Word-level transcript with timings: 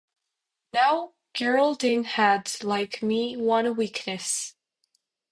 Now 0.73 1.13
Geraldine, 1.35 2.05
had, 2.05 2.51
like 2.63 3.03
me, 3.03 3.37
one 3.37 3.75
weakness. 3.75 4.55